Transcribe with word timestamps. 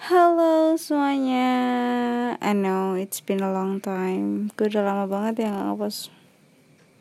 Halo 0.00 0.80
semuanya. 0.80 1.52
I 2.40 2.56
know 2.56 2.96
it's 2.96 3.20
been 3.20 3.44
a 3.44 3.52
long 3.52 3.84
time. 3.84 4.48
Gue 4.56 4.72
udah 4.72 4.80
lama 4.80 5.04
banget 5.04 5.44
ya 5.44 5.76
gak 5.76 6.08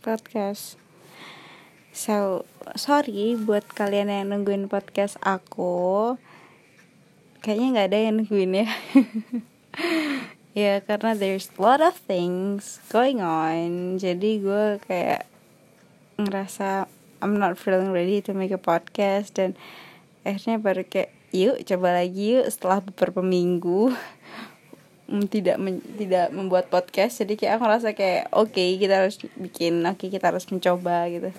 podcast. 0.03 0.75
So 1.96 2.43
sorry 2.75 3.40
buat 3.40 3.64
kalian 3.72 4.12
yang 4.12 4.35
nungguin 4.35 4.67
podcast 4.67 5.16
aku. 5.24 6.20
Kayaknya 7.40 7.67
gak 7.72 7.88
ada 7.88 8.00
yang 8.04 8.16
nungguin 8.20 8.68
ya. 8.68 8.68
Ya 10.59 10.84
karena 10.84 11.16
there's 11.16 11.55
a 11.55 11.61
lot 11.63 11.79
of 11.79 11.95
things 11.95 12.84
going 12.91 13.23
on. 13.23 13.95
Jadi 13.95 14.43
gue 14.43 14.75
kayak 14.84 15.23
ngerasa 16.20 16.91
I'm 17.23 17.39
not 17.39 17.55
feeling 17.55 17.95
ready 17.95 18.20
to 18.27 18.36
make 18.36 18.52
a 18.52 18.59
podcast 18.59 19.39
Dan 19.39 19.55
akhirnya 20.27 20.59
baru 20.59 20.84
kayak 20.84 21.16
yuk 21.32 21.61
coba 21.66 22.02
lagi 22.02 22.39
yuk 22.39 22.48
setelah 22.50 22.82
beberapa 22.82 23.21
minggu 23.21 23.93
tidak 25.33 25.57
men, 25.57 25.82
tidak 25.97 26.29
membuat 26.33 26.70
podcast. 26.70 27.21
Jadi 27.21 27.37
kayak 27.37 27.57
aku 27.57 27.64
ngerasa 27.65 27.89
kayak 27.97 28.29
oke 28.33 28.54
okay, 28.54 28.78
kita 28.78 29.06
harus 29.06 29.18
bikin 29.37 29.82
oke 29.86 29.97
okay, 29.97 30.07
kita 30.14 30.29
harus 30.29 30.46
mencoba 30.50 31.10
gitu. 31.10 31.29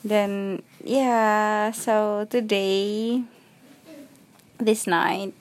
Dan 0.00 0.62
ya 0.80 1.04
yeah, 1.04 1.52
so 1.76 2.24
today 2.24 3.20
this 4.60 4.84
night 4.84 5.32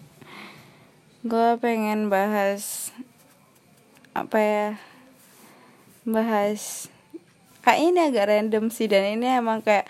gue 1.20 1.60
pengen 1.60 2.08
bahas 2.08 2.96
apa 4.16 4.40
ya 4.40 4.70
bahas 6.08 6.88
kayak 7.60 7.80
ini 7.92 8.00
agak 8.08 8.32
random 8.32 8.72
sih 8.72 8.88
dan 8.88 9.20
ini 9.20 9.28
emang 9.28 9.60
kayak 9.60 9.84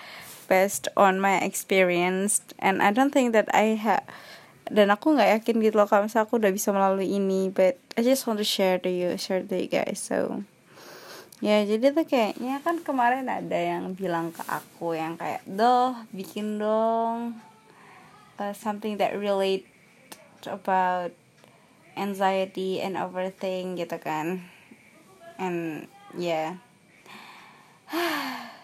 based 0.50 0.90
on 0.98 1.22
my 1.22 1.38
experience 1.40 2.42
and 2.58 2.82
I 2.82 2.90
don't 2.90 3.14
think 3.14 3.32
that 3.38 3.48
I 3.54 3.78
have 3.78 4.04
dan 4.70 4.94
aku 4.94 5.18
nggak 5.18 5.42
yakin 5.42 5.66
gitu 5.66 5.82
loh 5.82 5.90
kalau 5.90 6.06
misalnya 6.06 6.30
aku 6.30 6.38
udah 6.38 6.54
bisa 6.54 6.70
melalui 6.70 7.10
ini 7.10 7.50
but 7.50 7.78
I 7.98 8.06
just 8.06 8.30
want 8.30 8.38
to 8.38 8.46
share 8.46 8.78
to 8.82 8.90
you 8.90 9.18
share 9.18 9.42
to 9.42 9.56
you 9.58 9.70
guys 9.70 9.98
so 9.98 10.46
ya 11.42 11.66
jadi 11.66 11.96
tuh 11.96 12.06
kayaknya 12.06 12.62
kan 12.62 12.84
kemarin 12.86 13.26
ada 13.26 13.58
yang 13.58 13.98
bilang 13.98 14.30
ke 14.30 14.46
aku 14.46 14.94
yang 14.94 15.18
kayak 15.18 15.42
doh 15.50 15.98
bikin 16.14 16.62
dong 16.62 17.40
uh, 18.38 18.54
something 18.54 19.02
that 19.02 19.18
relate 19.18 19.66
about 20.46 21.10
anxiety 21.98 22.78
and 22.78 22.94
overthink 22.94 23.82
gitu 23.82 23.98
kan 23.98 24.46
and 25.42 25.90
yeah 26.14 26.62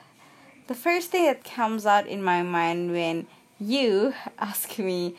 the 0.67 0.75
first 0.75 1.11
thing 1.11 1.25
that 1.25 1.43
comes 1.43 1.85
out 1.85 2.07
in 2.07 2.23
my 2.23 2.41
mind 2.41 2.91
when 2.91 3.27
you 3.59 4.13
ask 4.39 4.77
me 4.79 5.15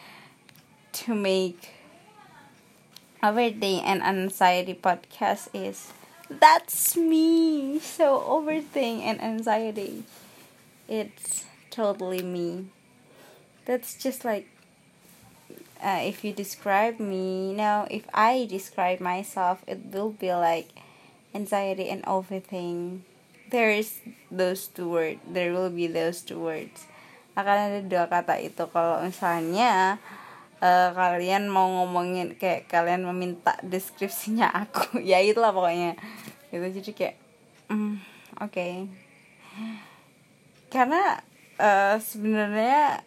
to 0.92 1.14
make 1.14 1.70
a 3.22 3.32
birthday 3.32 3.80
and 3.84 4.02
anxiety 4.02 4.74
podcast 4.74 5.48
is 5.54 5.92
that's 6.28 6.96
me. 6.96 7.78
So 7.78 8.18
overthink 8.18 9.02
and 9.02 9.22
anxiety 9.22 10.04
it's 10.88 11.44
totally 11.70 12.22
me. 12.22 12.66
That's 13.64 13.94
just 13.96 14.24
like 14.24 14.48
uh, 15.82 16.00
if 16.02 16.24
you 16.24 16.32
describe 16.32 16.98
me 16.98 17.50
you 17.50 17.56
know 17.56 17.86
if 17.90 18.04
i 18.14 18.46
describe 18.48 18.98
myself 19.00 19.62
it 19.66 19.78
will 19.92 20.10
be 20.10 20.32
like 20.32 20.68
anxiety 21.34 21.88
and 21.88 22.02
overthink 22.04 23.00
there 23.50 23.70
is 23.70 24.02
those 24.30 24.66
two 24.70 24.90
words 24.90 25.22
there 25.26 25.54
will 25.54 25.70
be 25.70 25.86
those 25.86 26.22
two 26.22 26.38
words. 26.38 26.86
Akan 27.36 27.56
ada 27.68 27.80
dua 27.84 28.08
kata 28.08 28.40
itu. 28.40 28.64
Kalau 28.72 29.04
misalnya 29.04 30.00
uh, 30.60 30.90
kalian 30.96 31.52
mau 31.52 31.68
ngomongin 31.82 32.34
kayak 32.40 32.68
kalian 32.68 33.04
meminta 33.04 33.56
deskripsinya 33.60 34.48
aku 34.52 34.98
ya 35.10 35.20
itulah 35.20 35.52
pokoknya. 35.52 35.98
Gitu 36.50 36.66
jadi 36.80 36.90
kayak 36.94 37.16
mm, 37.70 37.94
oke. 38.40 38.52
Okay. 38.52 38.74
karena 40.68 41.24
uh, 41.56 41.96
sebenarnya 41.96 43.00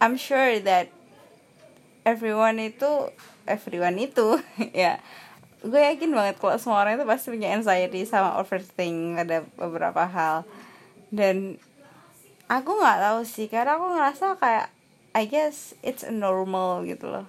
I'm 0.00 0.16
sure 0.16 0.60
that 0.64 0.92
everyone 2.04 2.56
itu 2.60 3.12
everyone 3.44 4.00
itu 4.00 4.40
ya 4.72 5.00
gue 5.60 5.80
yakin 5.80 6.10
banget 6.16 6.36
kalau 6.40 6.56
semua 6.56 6.80
orang 6.80 6.96
itu 6.96 7.04
pasti 7.04 7.28
punya 7.28 7.52
anxiety 7.52 8.08
sama 8.08 8.40
overthink 8.40 9.20
ada 9.20 9.44
beberapa 9.60 10.08
hal. 10.08 10.48
Dan 11.12 11.60
aku 12.48 12.70
nggak 12.80 12.98
tahu 13.00 13.20
sih 13.28 13.46
karena 13.52 13.76
aku 13.76 13.86
ngerasa 13.92 14.40
kayak 14.40 14.68
I 15.12 15.26
guess 15.26 15.76
it's 15.84 16.06
normal 16.06 16.86
gitu 16.88 17.10
loh. 17.10 17.26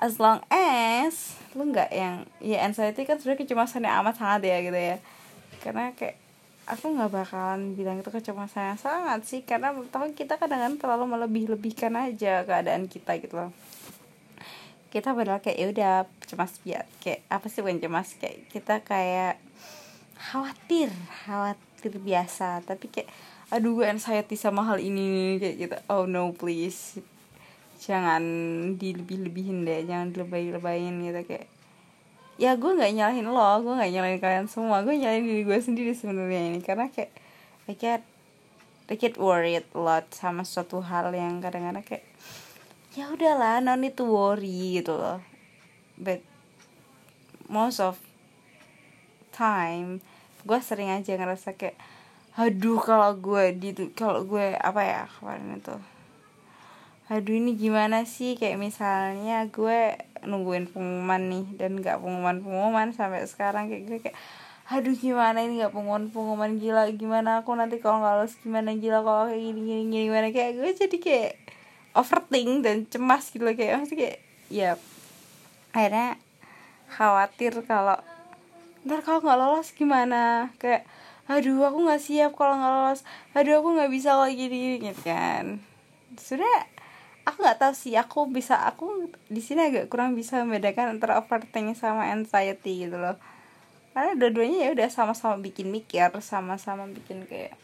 As 0.00 0.16
long 0.16 0.40
as 0.48 1.36
lu 1.52 1.68
nggak 1.68 1.90
yang 1.92 2.24
ya 2.40 2.64
anxiety 2.64 3.04
kan 3.04 3.20
sebenarnya 3.20 3.44
kecemasan 3.44 3.84
yang 3.84 4.00
amat 4.00 4.16
sangat 4.16 4.48
ya 4.48 4.56
gitu 4.64 4.78
ya. 4.80 4.96
Karena 5.60 5.92
kayak 5.92 6.16
aku 6.70 6.94
nggak 6.94 7.10
bakalan 7.10 7.74
bilang 7.74 7.98
itu 7.98 8.08
kecemasan 8.08 8.74
yang 8.74 8.80
sangat 8.80 9.20
sih 9.26 9.42
karena 9.42 9.74
tahu 9.90 10.14
kita 10.14 10.38
kadang-kadang 10.38 10.78
terlalu 10.78 11.18
melebih-lebihkan 11.18 11.90
aja 11.98 12.46
keadaan 12.46 12.86
kita 12.86 13.18
gitu 13.18 13.34
loh 13.34 13.50
kita 14.90 15.14
padahal 15.14 15.38
kayak 15.38 15.58
ya 15.58 15.66
udah 15.70 15.94
cemas 16.26 16.58
biar 16.66 16.82
kayak 16.98 17.22
apa 17.30 17.46
sih 17.46 17.62
bukan 17.62 17.78
cemas? 17.78 18.18
Kayak 18.18 18.50
kita 18.50 18.82
kayak 18.82 19.38
khawatir 20.18 20.90
khawatir 21.24 21.94
biasa. 22.02 22.66
Tapi 22.66 22.90
kayak 22.90 23.08
aduh 23.54 23.78
gue 23.78 23.86
anxiety 23.86 24.34
sama 24.34 24.66
hal 24.66 24.82
ini. 24.82 25.38
Kayak 25.38 25.54
gitu. 25.62 25.76
Oh 25.86 26.10
no 26.10 26.34
please. 26.34 26.98
Jangan 27.80 28.22
dilebih-lebihin 28.76 29.62
deh 29.62 29.86
jangan 29.86 30.10
dilebay-lebayin. 30.10 30.98
Gitu 31.06 31.22
kayak 31.22 31.46
ya 32.40 32.58
gue 32.58 32.70
nggak 32.74 32.90
nyalahin 32.90 33.30
lo 33.30 33.62
gue 33.62 33.74
nggak 33.78 33.92
nyalahin 33.94 34.18
kalian 34.18 34.46
semua. 34.50 34.82
Gue 34.82 34.98
nyalahin 34.98 35.22
diri 35.22 35.42
gue 35.46 35.58
sendiri 35.62 35.94
sebenarnya 35.94 36.50
ini. 36.50 36.60
Karena 36.66 36.90
kayak 36.90 37.14
I 37.70 37.78
get 37.78 38.02
I 38.90 38.98
get 38.98 39.14
worried 39.22 39.62
a 39.70 39.78
lot 39.78 40.10
sama 40.10 40.42
suatu 40.42 40.82
hal 40.82 41.14
yang 41.14 41.38
kadang-kadang 41.38 41.86
kayak 41.86 42.09
ya 42.90 43.06
udahlah 43.14 43.62
no 43.62 43.78
need 43.78 43.94
to 43.94 44.02
worry 44.02 44.82
gitu 44.82 44.98
loh. 44.98 45.22
But 45.94 46.26
most 47.46 47.78
of 47.78 47.98
time 49.30 50.02
gue 50.42 50.58
sering 50.58 50.90
aja 50.90 51.14
ngerasa 51.14 51.54
kayak 51.54 51.78
aduh 52.34 52.80
kalau 52.80 53.14
gue 53.18 53.52
di 53.54 53.70
kalau 53.92 54.26
gue 54.26 54.56
apa 54.58 54.82
ya 54.82 55.02
kemarin 55.18 55.60
itu. 55.60 55.76
Aduh 57.10 57.34
ini 57.34 57.58
gimana 57.58 58.06
sih? 58.06 58.38
Kayak 58.38 58.58
misalnya 58.58 59.46
gue 59.50 59.98
nungguin 60.22 60.70
pengumuman 60.70 61.22
nih 61.26 61.46
dan 61.58 61.78
nggak 61.78 61.98
pengumuman 61.98 62.38
pengumuman 62.42 62.88
sampai 62.94 63.26
sekarang 63.26 63.66
kayak 63.66 63.82
gue 63.86 63.98
kayak 63.98 64.18
aduh 64.70 64.94
gimana 64.94 65.42
ini? 65.42 65.62
Nggak 65.62 65.74
pengumuman 65.74 66.06
pengumuman 66.10 66.52
gila. 66.58 66.86
Gimana 66.94 67.42
aku 67.42 67.54
nanti 67.58 67.82
kalau 67.82 68.02
nggak 68.02 68.14
lulus 68.22 68.34
gimana 68.42 68.70
gila? 68.78 69.02
Kalau 69.02 69.22
kayak 69.30 69.42
gini 69.42 69.60
gini 69.62 70.06
gimana? 70.06 70.26
Kayak 70.30 70.52
gue 70.58 70.70
jadi 70.86 70.96
kayak 71.02 71.32
overthink 71.94 72.64
dan 72.64 72.86
cemas 72.86 73.30
gitu 73.30 73.42
loh. 73.44 73.54
Kayak 73.54 73.82
maksudnya 73.82 74.00
kayak 74.00 74.18
ya 74.50 74.70
akhirnya 75.70 76.18
khawatir 76.90 77.52
kalau 77.66 77.98
ntar 78.82 79.00
kalau 79.04 79.20
nggak 79.22 79.38
lolos 79.38 79.68
gimana? 79.76 80.50
Kayak 80.58 80.88
aduh 81.30 81.62
aku 81.62 81.78
nggak 81.86 82.02
siap 82.02 82.32
kalau 82.34 82.58
nggak 82.58 82.72
lolos. 82.72 83.00
Aduh 83.36 83.62
aku 83.62 83.68
nggak 83.78 83.90
bisa 83.92 84.18
kalau 84.18 84.30
gini 84.30 84.82
gitu 84.82 85.02
kan. 85.06 85.62
Sudah 86.18 86.66
aku 87.28 87.44
nggak 87.44 87.58
tahu 87.62 87.74
sih 87.76 87.94
aku 87.94 88.26
bisa 88.32 88.58
aku 88.66 89.12
di 89.30 89.38
sini 89.38 89.70
agak 89.70 89.92
kurang 89.92 90.18
bisa 90.18 90.42
membedakan 90.42 90.98
antara 90.98 91.20
overthinking 91.20 91.78
sama 91.78 92.10
anxiety 92.10 92.88
gitu 92.88 92.98
loh. 92.98 93.16
Karena 93.94 94.14
dua-duanya 94.14 94.66
ya 94.66 94.70
udah 94.74 94.88
sama-sama 94.88 95.36
bikin 95.42 95.68
mikir 95.70 96.10
sama-sama 96.22 96.86
bikin 96.90 97.26
kayak 97.26 97.54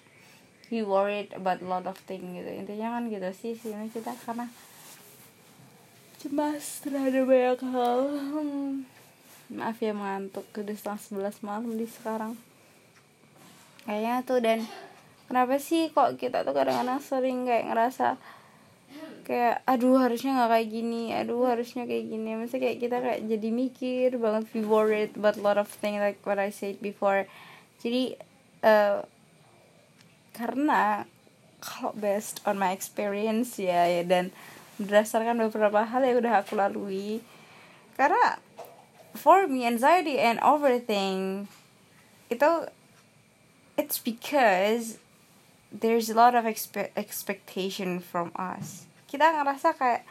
he 0.70 0.82
worried 0.82 1.30
about 1.34 1.62
a 1.62 1.66
lot 1.66 1.86
of 1.86 1.96
things 2.06 2.26
gitu. 2.34 2.50
Intinya 2.50 2.98
kan 2.98 3.06
gitu 3.06 3.30
sih 3.30 3.54
sih 3.54 3.72
kita 3.90 4.12
karena 4.26 4.50
cemas 6.18 6.82
terhadap 6.82 7.24
banyak 7.28 7.60
hal. 7.70 8.00
Hmm. 8.10 8.72
maaf 9.46 9.78
ya 9.78 9.94
mengantuk. 9.94 10.42
Udah 10.58 10.74
setengah 10.74 10.98
sebelas 10.98 11.36
malam 11.38 11.78
di 11.78 11.86
sekarang. 11.86 12.34
Kayaknya 13.86 14.14
tuh 14.26 14.42
dan 14.42 14.58
kenapa 15.30 15.62
sih 15.62 15.94
kok 15.94 16.18
kita 16.18 16.42
tuh 16.42 16.50
kadang-kadang 16.50 16.98
sering 16.98 17.46
kayak 17.46 17.70
ngerasa 17.70 18.18
kayak 19.22 19.62
aduh 19.66 20.02
harusnya 20.02 20.34
nggak 20.34 20.50
kayak 20.50 20.68
gini. 20.74 21.02
Aduh 21.14 21.46
harusnya 21.46 21.86
kayak 21.86 22.10
gini. 22.10 22.34
Maksudnya 22.34 22.62
kayak 22.66 22.78
kita 22.82 22.96
kayak 22.98 23.20
jadi 23.30 23.48
mikir 23.54 24.08
banget. 24.18 24.50
Be 24.50 24.66
worried 24.66 25.14
about 25.14 25.38
a 25.38 25.42
lot 25.46 25.58
of 25.62 25.70
things 25.70 26.02
like 26.02 26.18
what 26.26 26.42
I 26.42 26.50
said 26.50 26.82
before. 26.82 27.30
Jadi 27.78 28.18
uh, 28.66 29.06
karena 30.36 31.08
kalau 31.64 31.96
based 31.96 32.44
on 32.44 32.60
my 32.60 32.76
experience 32.76 33.56
ya, 33.56 33.88
ya 33.88 34.04
dan 34.04 34.28
berdasarkan 34.76 35.40
beberapa 35.48 35.88
hal 35.88 36.04
yang 36.04 36.20
udah 36.20 36.44
aku 36.44 36.52
lalui 36.52 37.24
karena 37.96 38.36
for 39.16 39.48
me 39.48 39.64
anxiety 39.64 40.20
and 40.20 40.36
overthink 40.44 41.48
itu 42.28 42.68
it's 43.80 43.96
because 43.96 45.00
there's 45.72 46.12
a 46.12 46.16
lot 46.16 46.36
of 46.36 46.44
expe 46.44 46.92
expectation 46.96 48.00
from 48.00 48.32
us. 48.36 48.84
Kita 49.08 49.32
ngerasa 49.32 49.76
kayak 49.76 50.02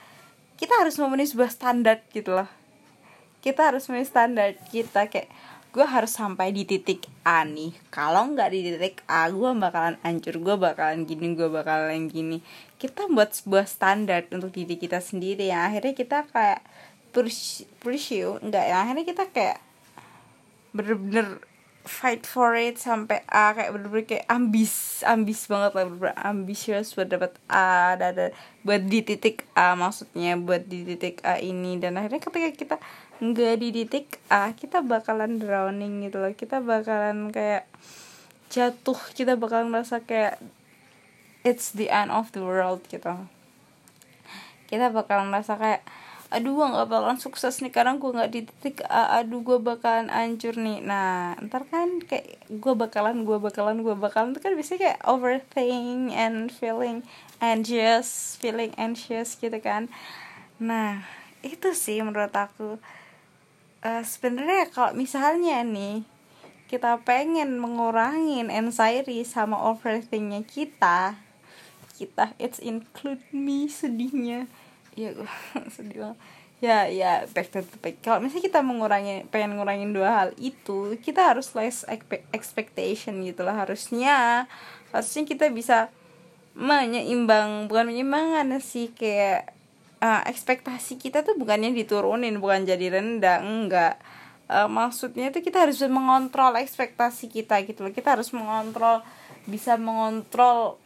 kita 0.56 0.74
harus 0.80 0.96
memenuhi 0.98 1.30
sebuah 1.30 1.52
standar 1.52 2.02
gitu 2.14 2.34
loh. 2.42 2.50
Kita 3.44 3.70
harus 3.74 3.86
memenuhi 3.86 4.08
standar 4.08 4.58
kita 4.74 5.12
kayak 5.12 5.30
gue 5.76 5.84
harus 5.84 6.16
sampai 6.16 6.56
di 6.56 6.64
titik 6.64 7.04
A 7.28 7.44
nih. 7.44 7.76
Kalau 7.92 8.32
nggak 8.32 8.48
di 8.56 8.60
titik 8.64 9.04
A 9.12 9.28
gue 9.28 9.52
bakalan 9.60 10.00
hancur 10.08 10.40
gue 10.40 10.56
bakalan 10.56 11.04
gini 11.04 11.36
gue 11.36 11.52
bakalan 11.52 12.08
gini. 12.08 12.40
Kita 12.80 13.12
buat 13.12 13.36
sebuah 13.36 13.68
standar 13.68 14.24
untuk 14.32 14.56
diri 14.56 14.80
kita 14.80 15.04
sendiri 15.04 15.52
yang 15.52 15.68
akhirnya 15.68 15.92
kita 15.92 16.24
kayak 16.32 16.64
pursue 17.84 18.40
enggak 18.40 18.66
ya 18.72 18.88
akhirnya 18.88 19.04
kita 19.04 19.24
kayak 19.32 19.60
bener-bener 20.76 21.40
fight 21.86 22.26
for 22.26 22.58
it 22.58 22.82
sampai 22.82 23.22
A 23.30 23.54
kayak 23.54 23.72
bener-bener 23.72 24.06
kayak 24.10 24.26
ambis 24.28 25.06
ambis 25.06 25.46
banget 25.46 25.72
lah 25.78 25.86
bener-bener 25.88 26.18
ambisius 26.18 26.98
buat 26.98 27.08
dapat 27.08 27.38
A 27.48 27.96
dan 27.96 28.34
buat 28.66 28.82
di 28.90 29.06
titik 29.06 29.46
A 29.54 29.78
maksudnya 29.78 30.36
buat 30.36 30.66
di 30.66 30.84
titik 30.84 31.22
A 31.22 31.38
ini. 31.38 31.78
Dan 31.78 31.96
akhirnya 31.96 32.20
ketika 32.20 32.50
kita 32.52 32.76
nggak 33.16 33.64
di 33.64 33.70
titik 33.72 34.20
A 34.28 34.52
kita 34.52 34.84
bakalan 34.84 35.40
drowning 35.40 36.04
gitu 36.04 36.20
loh. 36.20 36.34
Kita 36.36 36.60
bakalan 36.60 37.32
kayak 37.32 37.64
jatuh. 38.52 39.00
Kita 39.16 39.40
bakalan 39.40 39.72
merasa 39.72 40.04
kayak 40.04 40.40
it's 41.48 41.72
the 41.72 41.88
end 41.88 42.12
of 42.12 42.32
the 42.36 42.44
world 42.44 42.84
gitu. 42.92 43.16
Kita 44.68 44.92
bakalan 44.92 45.32
merasa 45.32 45.56
kayak 45.56 45.84
aduh 46.34 46.58
gue 46.58 46.68
gak 46.68 46.90
bakalan 46.92 47.22
sukses 47.22 47.64
nih. 47.64 47.72
Karena 47.72 47.96
gue 47.96 48.12
gak 48.12 48.32
di 48.36 48.42
titik 48.44 48.84
A. 48.92 49.24
Aduh 49.24 49.40
gue 49.46 49.64
bakalan 49.64 50.12
hancur 50.12 50.60
nih. 50.60 50.84
Nah 50.84 51.40
ntar 51.40 51.64
kan 51.72 52.04
kayak 52.04 52.44
gue 52.52 52.74
bakalan 52.76 53.24
gue 53.24 53.38
bakalan 53.40 53.80
gue 53.80 53.96
bakalan. 53.96 54.36
Itu 54.36 54.44
kan 54.44 54.60
biasanya 54.60 54.80
kayak 54.84 55.00
overthink 55.08 56.12
and 56.12 56.52
feeling 56.52 57.08
anxious 57.40 58.36
feeling 58.44 58.76
anxious 58.76 59.40
gitu 59.40 59.56
kan. 59.64 59.88
Nah 60.60 61.08
itu 61.46 61.78
sih 61.78 62.02
menurut 62.02 62.34
aku 62.34 62.82
uh, 63.86 64.02
sebenarnya 64.02 64.74
kalau 64.74 64.98
misalnya 64.98 65.62
nih 65.62 66.02
kita 66.66 66.98
pengen 67.06 67.62
mengurangin 67.62 68.50
anxiety 68.50 69.22
sama 69.22 69.62
overthinknya 69.70 70.42
kita 70.42 71.22
kita 71.96 72.36
it's 72.42 72.60
include 72.60 73.22
me 73.32 73.70
sedihnya. 73.72 74.50
Ya 74.98 75.16
sedih 75.76 76.12
banget. 76.12 76.20
Ya 76.64 76.88
ya 76.90 77.12
back 77.32 77.52
to 77.52 77.62
the 77.62 77.78
back 77.80 78.02
kalau 78.04 78.20
misalnya 78.24 78.48
kita 78.52 78.60
mengurangi 78.66 79.28
pengen 79.32 79.60
ngurangin 79.60 79.92
dua 79.92 80.10
hal 80.24 80.30
itu 80.40 80.96
kita 81.04 81.36
harus 81.36 81.52
less 81.56 81.88
expectation 82.36 83.24
gitu 83.24 83.48
lah 83.48 83.64
harusnya. 83.64 84.50
Harusnya 84.92 85.24
kita 85.24 85.48
bisa 85.52 85.94
menyeimbang 86.56 87.68
bukan 87.68 87.92
menyeimbangkan 87.92 88.60
sih 88.64 88.92
kayak 88.96 89.55
uh, 90.02 90.22
ekspektasi 90.28 91.00
kita 91.00 91.24
tuh 91.24 91.38
bukannya 91.40 91.72
diturunin 91.72 92.40
bukan 92.40 92.68
jadi 92.68 93.00
rendah 93.00 93.40
enggak. 93.44 93.96
Uh, 94.46 94.70
maksudnya 94.70 95.34
itu 95.34 95.42
kita 95.42 95.66
harus 95.66 95.82
mengontrol 95.90 96.54
ekspektasi 96.60 97.32
kita 97.32 97.62
gitu 97.66 97.86
loh. 97.86 97.94
Kita 97.94 98.14
harus 98.14 98.30
mengontrol 98.30 99.02
bisa 99.46 99.78
mengontrol 99.78 100.78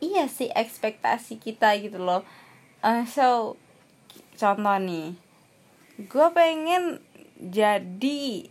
iya 0.00 0.26
sih 0.30 0.50
ekspektasi 0.52 1.38
kita 1.38 1.74
gitu 1.82 1.98
loh. 2.00 2.22
Uh, 2.80 3.04
so 3.08 3.58
contoh 4.38 4.78
nih. 4.78 5.18
Gue 6.06 6.26
pengen 6.30 7.02
jadi 7.38 8.46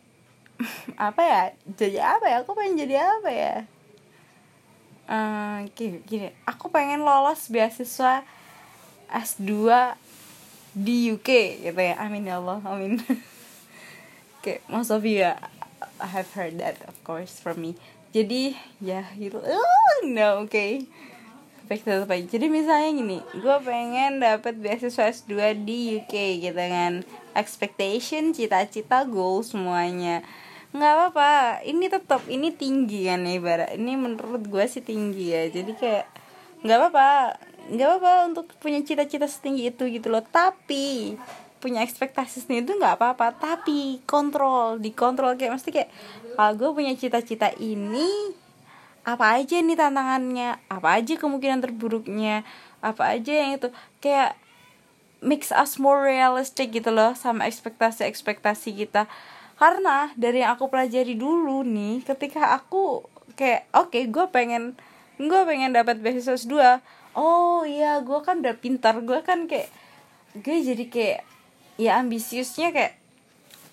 apa 1.07 1.22
ya 1.24 1.42
jadi 1.80 1.98
apa 2.04 2.25
ya? 2.28 2.36
Aku 2.44 2.51
pengen 2.57 2.75
jadi 2.75 2.95
apa 3.07 3.30
ya? 3.31 3.56
Uh, 5.07 5.63
gini, 5.72 6.04
gini. 6.04 6.36
Aku 6.44 6.68
pengen 6.68 7.07
lolos 7.07 7.48
beasiswa 7.48 8.28
S2 9.09 9.51
di 10.77 11.12
UK 11.15 11.62
gitu 11.65 11.81
ya. 11.81 11.95
Amin 12.00 12.27
ya 12.27 12.38
Allah 12.38 12.62
amin. 12.63 13.01
Kayak 14.44 14.62
most 14.69 14.94
of 14.94 15.01
you 15.04 15.25
have 16.00 16.30
heard 16.38 16.62
that 16.62 16.77
of 16.86 16.95
course 17.01 17.42
from 17.42 17.63
me. 17.63 17.71
Jadi 18.12 18.56
ya 18.80 19.07
gitu. 19.18 19.42
Oh 19.42 19.95
no 20.06 20.44
oke 20.44 20.54
okay 20.54 20.71
jadi 21.68 22.48
misalnya 22.48 22.89
gini 22.95 23.18
gue 23.36 23.57
pengen 23.68 24.24
dapet 24.24 24.56
beasiswa 24.56 25.12
S2 25.12 25.68
di 25.68 26.00
UK 26.00 26.39
gitu 26.39 26.56
kan. 26.56 27.04
Expectation 27.36 28.31
cita-cita 28.31 29.04
goal 29.04 29.44
semuanya. 29.44 30.24
Nggak 30.71 30.94
apa-apa 30.95 31.31
ini 31.68 31.92
tetap 31.92 32.24
ini 32.31 32.56
tinggi 32.56 33.12
kan 33.12 33.27
ibarat. 33.27 33.75
Ini 33.75 34.00
menurut 34.00 34.48
gue 34.48 34.63
sih 34.63 34.80
tinggi 34.80 35.36
ya. 35.36 35.51
Jadi 35.51 35.75
kayak 35.75 36.07
nggak 36.63 36.77
apa-apa 36.80 37.09
nggak 37.68 37.88
apa-apa 37.88 38.12
untuk 38.31 38.46
punya 38.60 38.80
cita-cita 38.84 39.28
setinggi 39.28 39.72
itu 39.72 39.84
gitu 39.92 40.08
loh. 40.08 40.24
Tapi 40.24 41.16
punya 41.58 41.81
ekspektasi 41.81 42.46
sendiri 42.46 42.64
itu 42.68 42.74
nggak 42.78 42.98
apa-apa. 43.00 43.36
Tapi 43.36 44.02
kontrol 44.08 44.80
dikontrol. 44.80 45.36
Kayak 45.36 45.60
mesti 45.60 45.69
kayak 45.74 45.90
kalau 46.38 46.54
gue 46.56 46.69
punya 46.72 46.94
cita-cita 46.96 47.52
ini 47.60 48.34
apa 49.08 49.40
aja 49.40 49.60
nih 49.60 49.78
tantangannya? 49.78 50.60
Apa 50.68 51.00
aja 51.00 51.14
kemungkinan 51.16 51.64
terburuknya? 51.64 52.44
Apa 52.84 53.16
aja 53.16 53.31
yang 53.31 53.56
itu? 53.56 53.72
Kayak 54.04 54.36
mix 55.24 55.50
us 55.50 55.81
more 55.81 56.06
realistic 56.06 56.69
gitu 56.69 56.94
loh 56.94 57.18
sama 57.18 57.50
ekspektasi-ekspektasi 57.50 58.75
kita. 58.86 59.10
Karena 59.58 60.14
dari 60.14 60.46
yang 60.46 60.54
aku 60.54 60.69
pelajari 60.69 61.18
dulu 61.18 61.66
nih 61.66 62.06
ketika 62.06 62.54
aku 62.54 63.02
kayak 63.34 63.66
oke 63.74 63.90
okay, 63.90 64.06
gue 64.06 64.25
pengen 64.30 64.78
gue 65.18 65.42
pengen 65.50 65.74
dapat 65.74 65.98
beasiswa 65.98 66.38
S2 66.38 66.56
oh 67.18 67.66
iya 67.66 68.00
gue 68.06 68.19
kan 68.22 68.46
udah 68.46 68.56
pintar. 68.56 69.02
Gue 69.02 69.25
kan 69.25 69.50
kayak 69.50 69.74
gue 70.38 70.58
jadi 70.62 70.86
kayak 70.86 71.19
ya 71.81 71.98
ambisiusnya 72.02 72.69
kayak 72.69 72.94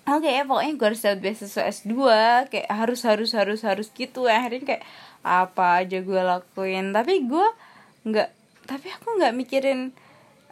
oke 0.05 0.25
okay, 0.25 0.41
pokoknya 0.45 0.73
gue 0.77 0.87
harus 0.89 1.01
dapat 1.01 1.19
beasiswa 1.21 1.63
S2 1.65 1.93
kayak 2.49 2.69
harus 2.69 3.01
harus 3.05 3.31
harus 3.37 3.61
harus 3.61 3.87
gitu. 3.93 4.25
Akhirnya 4.25 4.65
kayak 4.65 4.83
apa 5.21 5.85
aja 5.85 6.01
gue 6.01 6.21
lakuin. 6.21 6.89
Tapi 6.89 7.29
gue 7.29 7.47
nggak 8.09 8.29
tapi 8.65 8.87
aku 8.89 9.21
nggak 9.21 9.37
mikirin 9.37 9.93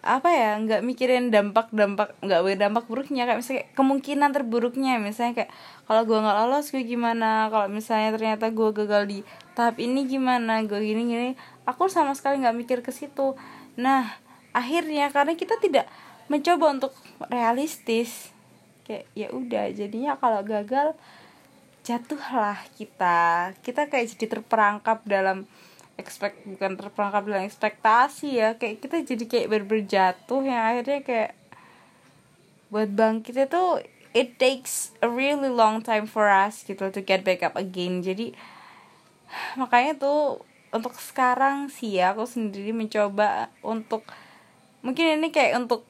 apa 0.04 0.28
ya 0.36 0.60
nggak 0.60 0.84
mikirin 0.84 1.32
dampak 1.32 1.72
dampak 1.74 2.14
nggak 2.22 2.62
dampak 2.62 2.86
buruknya. 2.86 3.26
Kayak 3.26 3.40
misalnya 3.42 3.66
kemungkinan 3.74 4.30
terburuknya. 4.38 4.94
Misalnya 5.02 5.34
kayak 5.44 5.52
kalau 5.90 6.02
gue 6.06 6.18
nggak 6.22 6.38
lolos 6.46 6.70
gue 6.70 6.84
gimana? 6.86 7.50
Kalau 7.50 7.68
misalnya 7.74 8.14
ternyata 8.14 8.54
gue 8.54 8.70
gagal 8.70 9.04
di 9.10 9.20
tahap 9.58 9.82
ini 9.82 10.06
gimana? 10.06 10.62
Gue 10.66 10.82
gini 10.82 11.10
gini 11.10 11.30
aku 11.64 11.88
sama 11.88 12.14
sekali 12.16 12.40
nggak 12.44 12.58
mikir 12.58 12.80
ke 12.84 12.92
situ. 12.92 13.36
Nah 13.80 14.20
akhirnya 14.54 15.10
karena 15.10 15.34
kita 15.34 15.58
tidak 15.58 15.90
mencoba 16.32 16.72
untuk 16.72 16.94
realistis 17.28 18.32
kayak 18.84 19.08
ya 19.16 19.28
udah 19.32 19.72
jadinya 19.72 20.20
kalau 20.20 20.44
gagal 20.44 20.96
jatuhlah 21.84 22.60
kita. 22.80 23.52
Kita 23.60 23.92
kayak 23.92 24.16
jadi 24.16 24.26
terperangkap 24.40 25.04
dalam 25.04 25.48
expect 26.00 26.42
bukan 26.48 26.74
terperangkap 26.74 27.22
dalam 27.28 27.46
ekspektasi 27.46 28.30
ya 28.34 28.50
kayak 28.58 28.82
kita 28.82 29.06
jadi 29.06 29.24
kayak 29.30 29.48
berberjatuh 29.54 30.42
yang 30.42 30.62
akhirnya 30.74 31.06
kayak 31.06 31.32
buat 32.74 32.90
bangkit 32.90 33.38
itu 33.38 33.64
it 34.18 34.42
takes 34.42 34.90
a 35.06 35.10
really 35.10 35.50
long 35.50 35.86
time 35.86 36.10
for 36.10 36.26
us 36.26 36.66
gitu 36.66 36.90
to 36.90 37.02
get 37.02 37.22
back 37.22 37.46
up 37.46 37.54
again. 37.54 38.02
Jadi 38.02 38.34
makanya 39.58 39.98
tuh 39.98 40.42
untuk 40.74 40.98
sekarang 40.98 41.70
sih 41.70 42.02
ya 42.02 42.18
aku 42.18 42.26
sendiri 42.26 42.74
mencoba 42.74 43.54
untuk 43.62 44.02
mungkin 44.82 45.22
ini 45.22 45.30
kayak 45.30 45.62
untuk 45.62 45.86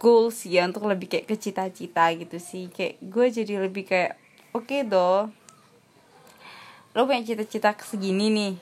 goals 0.00 0.48
ya 0.48 0.64
untuk 0.64 0.88
lebih 0.88 1.12
kayak 1.12 1.28
ke 1.28 1.36
cita-cita 1.36 2.08
gitu 2.16 2.40
sih. 2.40 2.72
Kayak 2.72 2.96
gue 3.04 3.26
jadi 3.28 3.54
lebih 3.60 3.84
kayak 3.84 4.16
oke 4.56 4.66
okay 4.66 4.82
dong 4.88 5.36
lo 6.92 7.08
punya 7.08 7.24
cita-cita 7.24 7.72
segini 7.80 8.28
nih 8.28 8.54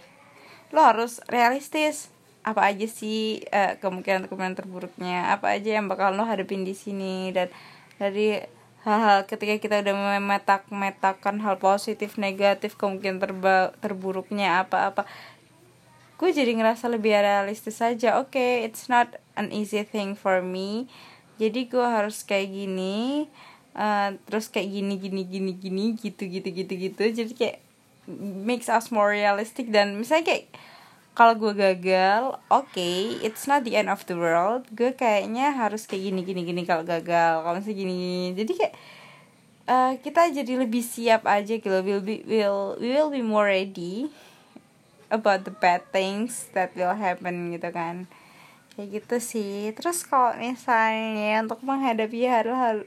lo 0.74 0.82
harus 0.82 1.22
realistis. 1.26 2.10
Apa 2.40 2.72
aja 2.72 2.88
sih 2.88 3.44
uh, 3.52 3.76
kemungkinan 3.82 4.30
kemungkinan 4.30 4.56
terburuknya? 4.56 5.34
Apa 5.34 5.60
aja 5.60 5.76
yang 5.76 5.92
bakal 5.92 6.16
lo 6.16 6.24
hadapin 6.24 6.64
di 6.64 6.72
sini? 6.72 7.34
Dan 7.36 7.52
dari 8.00 8.40
hal-hal 8.80 9.28
ketika 9.28 9.60
kita 9.60 9.76
udah 9.84 9.94
memetak 10.16 10.64
metakan 10.72 11.36
hal 11.44 11.60
positif 11.60 12.16
negatif 12.16 12.80
kemungkinan 12.80 13.20
terburuknya 13.84 14.64
apa-apa 14.64 15.04
gue 16.20 16.30
jadi 16.36 16.52
ngerasa 16.52 16.92
lebih 16.92 17.16
realistis 17.16 17.80
aja 17.80 18.20
oke 18.20 18.36
okay, 18.36 18.68
it's 18.68 18.92
not 18.92 19.16
an 19.40 19.48
easy 19.48 19.80
thing 19.80 20.12
for 20.12 20.44
me 20.44 20.84
jadi 21.40 21.64
gue 21.64 21.80
harus 21.80 22.20
kayak 22.20 22.52
gini 22.52 23.24
uh, 23.72 24.12
terus 24.28 24.52
kayak 24.52 24.68
gini 24.68 25.00
gini 25.00 25.22
gini 25.24 25.52
gini 25.56 25.84
gitu 25.96 26.28
gitu 26.28 26.52
gitu 26.52 26.72
gitu 26.76 27.02
jadi 27.24 27.32
kayak 27.32 27.58
makes 28.44 28.68
us 28.68 28.92
more 28.92 29.16
realistic 29.16 29.72
dan 29.72 29.96
misalnya 29.96 30.36
kayak 30.36 30.46
kalau 31.10 31.36
gue 31.36 31.52
gagal, 31.52 32.38
oke, 32.48 32.70
okay, 32.70 33.18
it's 33.20 33.44
not 33.44 33.66
the 33.66 33.76
end 33.76 33.92
of 33.92 34.00
the 34.08 34.16
world. 34.16 34.64
Gue 34.72 34.94
kayaknya 34.94 35.52
harus 35.52 35.84
kayak 35.84 36.08
gini 36.08 36.20
gini 36.24 36.46
gini 36.48 36.62
kalau 36.64 36.86
gagal. 36.86 37.44
Kalau 37.44 37.60
misalnya 37.60 37.76
gini, 37.76 38.32
jadi 38.32 38.52
kayak 38.56 38.74
uh, 39.68 39.92
kita 40.00 40.32
jadi 40.32 40.52
lebih 40.64 40.80
siap 40.80 41.28
aja 41.28 41.60
gitu. 41.60 41.68
We'll 41.84 42.00
be 42.00 42.24
will 42.24 42.78
we 42.80 42.94
will 42.94 43.12
be 43.12 43.20
more 43.20 43.52
ready 43.52 44.08
about 45.10 45.44
the 45.44 45.52
bad 45.52 45.82
things 45.90 46.48
that 46.54 46.72
will 46.78 46.94
happen 46.94 47.52
gitu 47.52 47.70
kan. 47.74 48.06
kayak 48.80 49.02
gitu 49.02 49.16
sih. 49.20 49.74
Terus 49.76 50.06
kalau 50.08 50.32
misalnya 50.40 51.44
untuk 51.44 51.60
menghadapi 51.60 52.24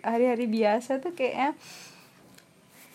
hari-hari 0.01 0.49
biasa 0.49 1.03
tuh 1.03 1.13
kayaknya 1.13 1.53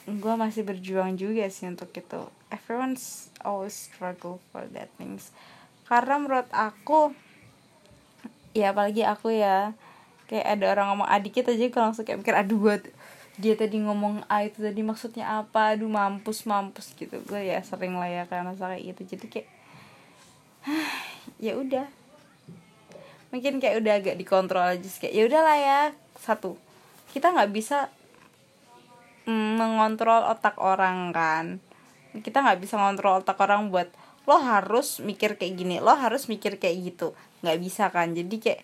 gue 0.08 0.34
masih 0.34 0.64
berjuang 0.64 1.14
juga 1.14 1.46
sih 1.52 1.68
untuk 1.68 1.92
itu. 1.94 2.20
Everyone's 2.48 3.28
always 3.44 3.76
struggle 3.76 4.40
for 4.50 4.64
that 4.72 4.88
things. 4.96 5.30
Karena 5.84 6.18
menurut 6.18 6.48
aku 6.50 7.12
ya 8.56 8.72
apalagi 8.74 9.04
aku 9.04 9.36
ya 9.36 9.76
kayak 10.26 10.58
ada 10.58 10.64
orang 10.74 10.86
ngomong 10.92 11.08
adik 11.08 11.40
kita 11.40 11.54
aja 11.54 11.70
kalau 11.70 11.92
langsung 11.92 12.04
kayak 12.04 12.20
mikir 12.20 12.34
aduh 12.34 12.58
gue 12.58 12.76
dia 13.38 13.54
tadi 13.54 13.78
ngomong 13.78 14.26
A 14.26 14.42
itu 14.42 14.58
tadi 14.58 14.82
maksudnya 14.82 15.46
apa? 15.46 15.78
Aduh 15.78 15.86
mampus 15.86 16.42
mampus 16.42 16.90
gitu. 16.98 17.22
Gue 17.22 17.46
ya 17.46 17.62
sering 17.62 17.94
lah 17.94 18.10
ya 18.10 18.22
karena 18.26 18.50
kayak 18.52 18.82
gitu 18.82 19.14
jadi 19.14 19.26
kayak 19.30 19.48
ya 21.46 21.54
udah. 21.54 21.86
Mungkin 23.30 23.62
kayak 23.62 23.78
udah 23.78 23.94
agak 24.02 24.18
dikontrol 24.18 24.74
aja 24.74 24.82
sih. 24.82 24.98
Kayak 25.06 25.14
ya 25.14 25.22
udahlah 25.30 25.56
ya 25.56 25.80
satu 26.18 26.58
kita 27.14 27.32
nggak 27.32 27.50
bisa 27.54 27.88
mm, 29.30 29.54
mengontrol 29.54 30.26
otak 30.26 30.58
orang 30.58 31.14
kan. 31.14 31.62
Kita 32.18 32.42
nggak 32.42 32.58
bisa 32.58 32.74
ngontrol 32.74 33.22
otak 33.22 33.38
orang 33.38 33.70
buat 33.70 33.86
lo 34.28 34.36
harus 34.44 35.00
mikir 35.00 35.40
kayak 35.40 35.56
gini 35.56 35.80
lo 35.80 35.94
harus 35.94 36.26
mikir 36.26 36.58
kayak 36.58 36.90
gitu. 36.90 37.14
Nggak 37.46 37.58
bisa 37.62 37.84
kan. 37.94 38.18
Jadi 38.18 38.36
kayak 38.42 38.60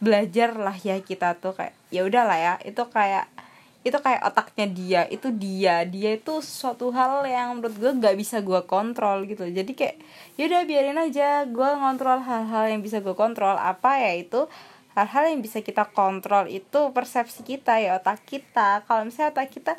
belajar 0.00 0.56
lah 0.56 0.76
ya 0.76 1.00
kita 1.00 1.40
tuh 1.40 1.56
kayak 1.56 1.72
ya 1.88 2.04
udahlah 2.04 2.36
ya. 2.36 2.54
Itu 2.68 2.84
kayak 2.92 3.32
itu 3.80 3.96
kayak 3.96 4.20
otaknya 4.28 4.66
dia 4.68 5.02
itu 5.08 5.32
dia. 5.32 5.88
Dia 5.88 6.20
itu 6.20 6.44
suatu 6.44 6.92
hal 6.92 7.24
yang 7.24 7.56
menurut 7.56 7.76
gue 7.80 7.92
nggak 7.96 8.16
bisa 8.20 8.44
gue 8.44 8.60
kontrol 8.68 9.24
gitu. 9.24 9.48
Jadi 9.48 9.72
kayak 9.72 9.96
yaudah 10.36 10.68
biarin 10.68 11.00
aja. 11.00 11.48
Gue 11.48 11.64
ngontrol 11.64 12.20
hal-hal 12.20 12.76
yang 12.76 12.84
bisa 12.84 13.00
gue 13.00 13.16
kontrol. 13.16 13.56
Apa 13.56 13.96
ya 14.04 14.12
itu? 14.20 14.44
Hal-hal 14.92 15.32
yang 15.32 15.40
bisa 15.40 15.64
kita 15.64 15.88
kontrol 15.88 16.50
itu 16.50 16.92
persepsi 16.92 17.40
kita 17.40 17.80
ya 17.80 17.96
otak 17.96 18.20
kita. 18.28 18.84
Kalau 18.84 19.08
misalnya 19.08 19.32
otak 19.32 19.48
kita 19.48 19.72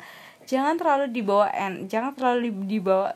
jangan 0.50 0.74
terlalu 0.74 1.06
dibawa 1.14 1.46
en 1.54 1.86
jangan 1.86 2.18
terlalu 2.18 2.50
dibawa 2.66 3.14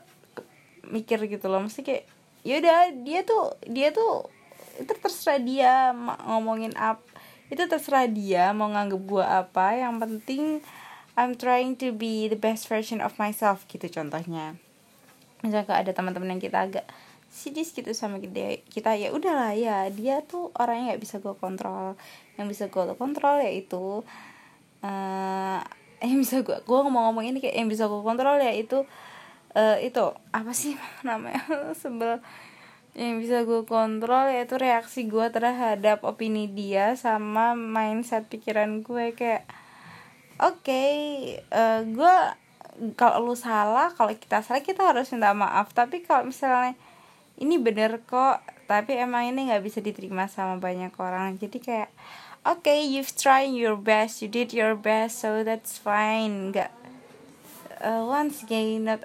mikir 0.87 1.19
gitu 1.27 1.51
loh. 1.51 1.59
Mesti 1.67 1.83
kayak 1.83 2.07
yaudah 2.47 2.95
dia 3.03 3.27
tuh 3.27 3.59
dia 3.67 3.91
tuh 3.91 4.31
itu 4.79 4.93
terserah 5.03 5.41
dia 5.41 5.91
ngomongin 6.23 6.71
apa 6.77 7.03
itu 7.47 7.63
terserah 7.65 8.07
dia 8.07 8.51
mau 8.51 8.71
nganggep 8.71 9.01
gue 9.03 9.25
apa. 9.25 9.75
Yang 9.75 9.95
penting 10.03 10.41
I'm 11.17 11.33
trying 11.33 11.73
to 11.81 11.89
be 11.89 12.29
the 12.29 12.37
best 12.37 12.69
version 12.69 13.01
of 13.01 13.17
myself 13.17 13.65
gitu 13.65 13.89
contohnya. 13.89 14.53
Misalnya 15.41 15.81
ada 15.81 15.89
teman-teman 15.89 16.37
yang 16.37 16.41
kita 16.41 16.69
agak 16.69 16.85
sidis 17.33 17.73
gitu 17.73 17.89
sama 17.91 18.21
kita 18.21 18.61
kita 18.69 18.95
ya 18.95 19.09
udahlah 19.11 19.51
ya 19.57 19.89
dia 19.89 20.23
tuh 20.23 20.53
orangnya 20.53 20.93
nggak 20.93 21.01
bisa 21.01 21.17
gue 21.17 21.33
kontrol. 21.33 21.97
Yang 22.37 22.47
bisa 22.53 22.63
gue 22.69 22.93
kontrol 22.93 23.41
yaitu 23.41 24.05
uh, 24.85 25.59
yang 26.05 26.21
bisa 26.21 26.45
gue 26.45 26.57
gue 26.61 26.77
ngomong-ngomong 26.85 27.25
ini 27.25 27.41
kayak 27.41 27.65
yang 27.65 27.69
bisa 27.73 27.89
gue 27.89 28.01
kontrol 28.05 28.37
ya 28.37 28.53
itu 28.53 28.85
uh, 29.57 29.77
itu 29.81 30.05
apa 30.29 30.53
sih 30.53 30.77
namanya 31.07 31.41
sebel. 31.73 32.21
Yang 32.93 33.15
bisa 33.25 33.37
gue 33.41 33.61
kontrol 33.65 34.29
yaitu 34.29 34.53
reaksi 34.61 35.09
gue 35.09 35.33
terhadap 35.33 36.05
opini 36.05 36.45
dia 36.45 36.93
sama 36.93 37.57
mindset 37.57 38.29
pikiran 38.29 38.85
gue 38.85 39.17
kayak 39.17 39.49
oke 40.37 40.61
okay, 40.61 40.91
uh, 41.49 41.81
eh, 41.81 41.81
gue 41.89 42.15
kalau 42.93 43.33
lu 43.33 43.35
salah 43.35 43.89
kalau 43.97 44.13
kita 44.13 44.45
salah 44.45 44.61
kita 44.61 44.85
harus 44.85 45.09
minta 45.09 45.33
maaf. 45.33 45.73
Tapi 45.73 46.05
kalau 46.05 46.29
misalnya 46.29 46.77
ini 47.41 47.57
bener 47.57 48.01
kok 48.05 48.41
tapi 48.67 48.99
emang 48.99 49.31
ini 49.31 49.49
nggak 49.49 49.63
bisa 49.63 49.79
diterima 49.81 50.29
sama 50.29 50.61
banyak 50.61 50.93
orang. 51.01 51.41
Jadi 51.41 51.57
kayak 51.57 51.89
oke 52.45 52.61
okay, 52.61 52.85
you've 52.85 53.13
tried 53.17 53.49
your 53.53 53.77
best 53.77 54.21
you 54.21 54.29
did 54.29 54.53
your 54.53 54.77
best 54.77 55.25
so 55.25 55.41
that's 55.41 55.81
fine. 55.81 56.53
Nggak 56.53 56.69
uh, 57.81 58.05
once 58.05 58.45
again 58.45 58.85
not 58.85 59.01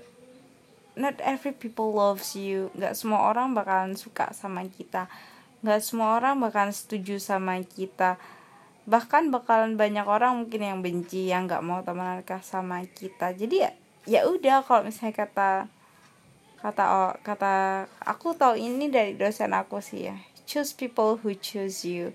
not 0.92 1.16
every 1.24 1.56
people 1.56 1.96
loves 1.96 2.36
you. 2.36 2.68
Nggak 2.76 2.92
semua 2.92 3.24
orang 3.24 3.56
bakalan 3.56 3.96
suka 3.96 4.36
sama 4.36 4.68
kita. 4.68 5.08
Nggak 5.64 5.80
semua 5.80 6.20
orang 6.20 6.44
bakalan 6.44 6.76
setuju 6.76 7.16
sama 7.16 7.56
kita 7.64 8.20
bahkan 8.82 9.30
bakalan 9.30 9.78
banyak 9.78 10.02
orang 10.02 10.42
mungkin 10.42 10.62
yang 10.62 10.78
benci 10.82 11.30
yang 11.30 11.46
nggak 11.46 11.62
mau 11.62 11.80
temenan 11.86 12.22
sama 12.42 12.82
kita. 12.86 13.30
Jadi 13.34 13.62
ya 13.62 13.70
ya 14.02 14.20
udah 14.26 14.66
kalau 14.66 14.82
misalnya 14.82 15.14
kata 15.14 15.70
kata 16.58 16.84
oh, 16.86 17.12
kata 17.22 17.86
aku 18.02 18.34
tahu 18.34 18.58
ini 18.58 18.90
dari 18.90 19.14
dosen 19.14 19.54
aku 19.54 19.78
sih 19.78 20.10
ya. 20.10 20.16
Choose 20.46 20.74
people 20.74 21.18
who 21.22 21.34
choose 21.38 21.86
you. 21.86 22.14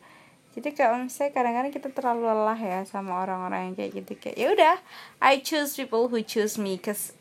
Jadi 0.58 0.74
kalau 0.74 1.06
misalnya 1.06 1.32
kadang-kadang 1.38 1.72
kita 1.72 1.90
terlalu 1.94 2.34
lelah 2.34 2.58
ya 2.58 2.82
sama 2.84 3.22
orang-orang 3.24 3.72
yang 3.72 3.76
kayak 3.78 3.92
gitu. 4.04 4.12
Kayak 4.20 4.36
ya 4.36 4.48
udah 4.52 4.76
I 5.24 5.40
choose 5.40 5.78
people 5.78 6.12
who 6.12 6.20
choose 6.20 6.60
me 6.60 6.76
cause 6.76 7.16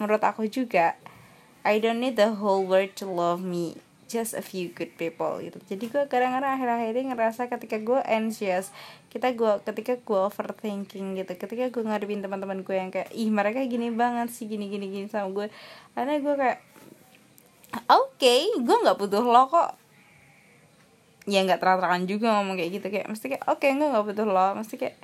menurut 0.00 0.20
aku 0.24 0.48
juga 0.48 0.96
I 1.66 1.82
don't 1.82 2.00
need 2.00 2.16
the 2.16 2.38
whole 2.38 2.64
world 2.64 2.94
to 3.00 3.04
love 3.08 3.42
me 3.42 3.80
just 4.16 4.32
a 4.32 4.40
few 4.40 4.72
good 4.72 4.96
people 4.96 5.36
gitu. 5.44 5.60
Jadi 5.68 5.92
gue 5.92 6.02
kadang-kadang 6.08 6.56
akhir-akhir 6.56 6.92
ini 6.96 7.12
ngerasa 7.12 7.52
ketika 7.52 7.76
gue 7.76 8.00
anxious 8.08 8.72
kita 9.12 9.36
gue 9.36 9.52
ketika 9.68 10.00
gue 10.00 10.20
overthinking 10.24 11.20
gitu 11.20 11.32
ketika 11.36 11.68
gue 11.68 11.82
ngadepin 11.84 12.24
teman-teman 12.24 12.64
gue 12.64 12.76
yang 12.76 12.88
kayak 12.88 13.12
ih 13.12 13.28
mereka 13.28 13.60
gini 13.68 13.92
banget 13.92 14.32
sih 14.32 14.48
gini 14.48 14.72
gini 14.72 14.88
gini 14.88 15.06
sama 15.08 15.28
gue 15.32 15.46
karena 15.96 16.20
gue 16.20 16.34
kayak 16.36 16.60
oke 17.84 18.16
okay, 18.16 18.48
gue 18.56 18.76
nggak 18.82 18.96
butuh 18.96 19.20
lo 19.20 19.44
kok. 19.52 19.70
Ya 21.26 21.42
nggak 21.42 21.58
terang-terangan 21.58 22.04
juga 22.06 22.26
ngomong 22.38 22.56
kayak 22.56 22.70
gitu 22.80 22.86
kayak 22.88 23.06
mesti 23.10 23.26
kayak 23.34 23.44
oke 23.50 23.60
okay, 23.60 23.74
gue 23.74 23.88
nggak 23.88 24.06
butuh 24.06 24.26
lo. 24.26 24.46
Mesti 24.56 24.74
kayak 24.80 24.96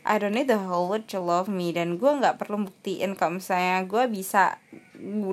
I 0.00 0.16
don't 0.16 0.32
need 0.32 0.48
the 0.48 0.56
whole 0.56 0.88
world 0.88 1.08
to 1.12 1.20
love 1.20 1.48
me. 1.48 1.72
Dan 1.72 1.96
gue 1.96 2.10
nggak 2.10 2.38
perlu 2.40 2.68
buktiin 2.68 3.16
kalau 3.16 3.40
misalnya 3.40 3.84
gue 3.88 4.04
bisa 4.06 4.60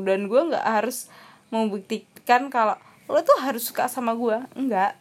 dan 0.08 0.22
gue 0.32 0.42
nggak 0.54 0.66
harus 0.66 1.12
membuktikan 1.52 2.52
kalau 2.52 2.76
lo 3.08 3.24
tuh 3.24 3.40
harus 3.40 3.64
suka 3.64 3.88
sama 3.88 4.12
gue 4.14 4.38
enggak. 4.54 5.00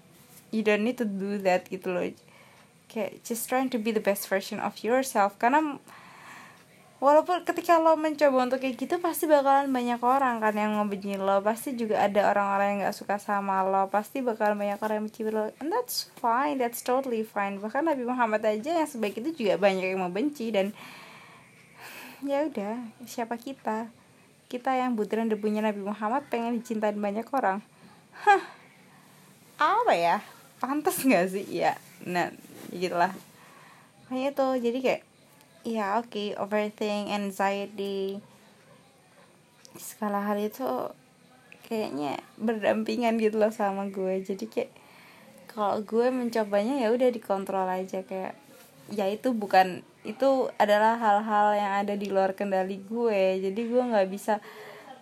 You 0.54 0.62
don't 0.62 0.86
need 0.86 0.96
to 1.02 1.06
do 1.06 1.42
that 1.42 1.66
gitu 1.66 1.90
loh. 1.90 2.06
Kayak 2.86 3.18
just 3.26 3.50
trying 3.50 3.66
to 3.74 3.82
be 3.82 3.90
the 3.90 4.02
best 4.02 4.30
version 4.30 4.62
of 4.62 4.78
yourself. 4.78 5.34
Karena 5.42 5.82
walaupun 7.02 7.42
ketika 7.42 7.82
lo 7.82 7.98
mencoba 7.98 8.46
untuk 8.46 8.62
kayak 8.62 8.78
gitu 8.78 8.96
pasti 9.02 9.26
bakalan 9.26 9.68
banyak 9.68 9.98
orang 10.00 10.38
kan 10.38 10.54
yang 10.54 10.78
ngebenci 10.78 11.18
lo. 11.18 11.42
Pasti 11.42 11.74
juga 11.74 12.06
ada 12.06 12.30
orang-orang 12.30 12.66
yang 12.72 12.78
nggak 12.86 12.96
suka 12.96 13.18
sama 13.18 13.66
lo. 13.66 13.90
Pasti 13.90 14.22
bakalan 14.22 14.54
banyak 14.54 14.78
orang 14.78 15.02
yang 15.02 15.06
benci 15.10 15.22
lo. 15.26 15.50
And 15.58 15.68
that's 15.74 16.06
fine. 16.22 16.62
That's 16.62 16.86
totally 16.86 17.26
fine. 17.26 17.58
Bahkan 17.58 17.90
Nabi 17.90 18.06
Muhammad 18.06 18.46
aja 18.46 18.70
yang 18.70 18.86
sebaik 18.86 19.18
itu 19.18 19.34
juga 19.34 19.58
banyak 19.58 19.98
yang 19.98 20.06
membenci 20.06 20.54
dan 20.54 20.70
ya 22.22 22.46
udah. 22.46 22.86
Siapa 23.02 23.34
kita? 23.34 23.90
Kita 24.46 24.78
yang 24.78 24.94
butiran 24.94 25.26
debunya 25.26 25.58
Nabi 25.58 25.82
Muhammad 25.82 26.30
pengen 26.30 26.62
dicintain 26.62 26.94
banyak 26.94 27.26
orang 27.34 27.66
hah. 28.24 28.42
Apa 29.60 29.92
ya? 29.92 30.16
Pantas 30.56 31.04
nggak 31.04 31.26
sih? 31.28 31.44
Ya 31.50 31.76
nah 32.06 32.30
gitulah. 32.70 33.12
Kayak 34.06 34.38
itu 34.38 34.46
jadi 34.70 34.78
kayak 34.78 35.02
ya 35.66 35.86
oke 35.98 36.14
okay, 36.14 36.28
overthink 36.38 37.10
anxiety 37.10 38.22
segala 39.74 40.22
hal 40.22 40.38
itu 40.38 40.64
kayaknya 41.66 42.22
berdampingan 42.38 43.18
gitu 43.18 43.42
loh 43.42 43.50
sama 43.50 43.90
gue. 43.90 44.22
Jadi 44.22 44.46
kayak 44.46 44.72
kalau 45.50 45.82
gue 45.82 46.06
mencobanya 46.14 46.78
ya 46.78 46.94
udah 46.94 47.10
dikontrol 47.10 47.66
aja. 47.66 48.06
Kayak 48.06 48.38
ya 48.94 49.10
itu 49.10 49.34
bukan 49.34 49.82
itu 50.06 50.46
adalah 50.62 50.94
hal-hal 50.94 51.58
yang 51.58 51.72
ada 51.82 51.94
di 51.98 52.06
luar 52.06 52.38
kendali 52.38 52.78
gue. 52.78 53.42
Jadi 53.42 53.60
gue 53.66 53.82
nggak 53.82 54.08
bisa 54.08 54.38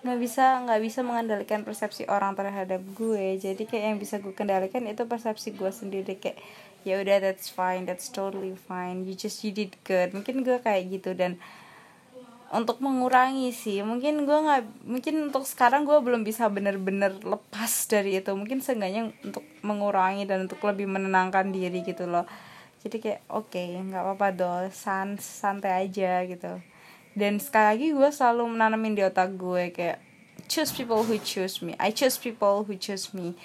nggak 0.05 0.21
bisa 0.21 0.61
nggak 0.69 0.81
bisa 0.85 1.01
mengendalikan 1.01 1.65
persepsi 1.65 2.05
orang 2.13 2.37
terhadap 2.37 2.85
gue. 2.93 3.41
Jadi 3.41 3.65
kayak 3.65 3.85
yang 3.89 3.99
bisa 3.99 4.21
gue 4.21 4.37
kendalikan 4.37 4.85
itu 4.85 5.09
persepsi 5.09 5.57
gue 5.57 5.73
sendiri. 5.73 6.21
Kayak 6.21 6.45
ya 6.85 7.01
udah 7.01 7.17
that's 7.25 7.49
fine 7.49 7.89
that's 7.89 8.13
totally 8.13 8.53
fine. 8.53 9.09
You 9.09 9.17
just 9.17 9.41
you 9.41 9.51
did 9.57 9.73
good. 9.89 10.13
Mungkin 10.13 10.45
gue 10.45 10.61
kayak 10.61 10.93
gitu. 10.93 11.17
Dan 11.17 11.41
untuk 12.53 12.85
mengurangi 12.85 13.51
sih 13.57 13.81
mungkin 13.81 14.29
gue 14.29 14.39
nggak 14.45 14.85
mungkin 14.85 15.33
untuk 15.33 15.49
sekarang 15.49 15.89
gue 15.89 15.97
belum 15.97 16.23
bisa 16.23 16.53
bener-bener 16.53 17.17
lepas 17.25 17.73
dari 17.89 18.21
itu. 18.21 18.29
Mungkin 18.37 18.61
seenggaknya 18.61 19.09
untuk 19.25 19.49
mengurangi 19.65 20.29
dan 20.29 20.45
untuk 20.45 20.61
lebih 20.69 20.85
menenangkan 20.85 21.49
diri 21.49 21.81
gitu 21.81 22.05
loh. 22.05 22.29
Jadi 22.85 23.01
kayak 23.01 23.25
oke 23.33 23.49
okay, 23.57 23.81
nggak 23.81 24.05
apa-apa 24.05 24.29
dong 24.37 24.69
san 24.69 25.17
santai 25.17 25.89
aja 25.89 26.21
gitu 26.29 26.74
dan 27.15 27.39
sekali 27.39 27.67
lagi 27.71 27.87
gue 27.95 28.11
selalu 28.11 28.59
menanamin 28.59 28.99
di 28.99 29.03
otak 29.07 29.39
gue 29.39 29.71
kayak 29.71 30.03
choose 30.51 30.75
people 30.75 31.07
who 31.07 31.17
choose 31.23 31.63
me. 31.63 31.79
I 31.79 31.95
choose 31.95 32.19
people 32.19 32.67
who 32.67 32.75
choose 32.75 33.15
me. 33.15 33.39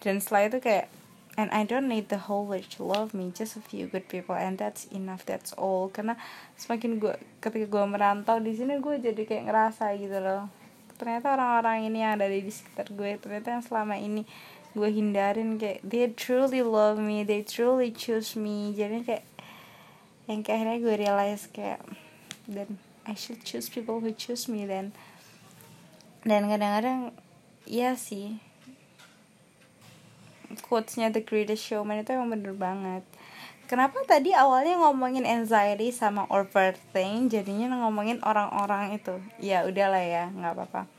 Dan 0.00 0.24
setelah 0.24 0.48
itu 0.48 0.58
kayak 0.64 0.88
and 1.36 1.52
I 1.52 1.68
don't 1.68 1.86
need 1.86 2.08
the 2.08 2.26
whole 2.26 2.44
world 2.48 2.68
to 2.76 2.82
love 2.82 3.14
me 3.14 3.30
just 3.30 3.56
a 3.56 3.62
few 3.62 3.86
good 3.86 4.08
people 4.08 4.34
and 4.34 4.56
that's 4.56 4.88
enough 4.90 5.28
that's 5.28 5.52
all. 5.54 5.92
Karena 5.92 6.16
semakin 6.56 6.96
gue 6.96 7.14
ketika 7.44 7.68
gue 7.68 7.84
merantau 7.84 8.40
di 8.40 8.56
sini 8.56 8.80
gue 8.80 8.96
jadi 8.98 9.22
kayak 9.28 9.52
ngerasa 9.52 9.94
gitu 10.00 10.16
loh. 10.16 10.48
Ternyata 10.96 11.36
orang-orang 11.36 11.92
ini 11.92 12.04
yang 12.04 12.16
ada 12.20 12.28
di 12.28 12.48
sekitar 12.48 12.88
gue 12.92 13.20
ternyata 13.20 13.56
yang 13.56 13.64
selama 13.64 14.00
ini 14.00 14.24
gue 14.72 14.88
hindarin 14.88 15.58
kayak 15.58 15.82
they 15.84 16.08
truly 16.14 16.62
love 16.62 16.96
me 16.96 17.20
they 17.20 17.44
truly 17.44 17.92
choose 17.92 18.32
me. 18.32 18.72
Jadi 18.72 19.04
kayak 19.04 19.24
yang 20.24 20.40
kayak 20.40 20.56
akhirnya 20.56 20.78
gue 20.80 20.94
realize 20.96 21.44
kayak 21.52 21.84
dan 22.48 22.80
I 23.04 23.14
should 23.16 23.44
choose 23.44 23.68
people 23.68 24.00
who 24.00 24.12
choose 24.12 24.50
me 24.50 24.68
dan 24.68 24.92
dan 26.26 26.48
kadang-kadang 26.50 27.16
iya 27.64 27.96
sih 27.96 28.40
quotesnya 30.66 31.14
The 31.14 31.24
Greatest 31.24 31.64
Showman 31.64 32.02
itu 32.02 32.12
emang 32.12 32.34
bener 32.34 32.52
banget 32.52 33.06
Kenapa 33.70 34.02
tadi 34.02 34.34
awalnya 34.34 34.82
ngomongin 34.82 35.22
anxiety 35.22 35.94
sama 35.94 36.26
overthink 36.26 37.30
jadinya 37.30 37.70
ngomongin 37.78 38.18
orang-orang 38.26 38.98
itu? 38.98 39.14
Ya 39.38 39.62
udahlah 39.62 40.02
ya, 40.02 40.26
nggak 40.34 40.58
apa-apa. 40.58 40.90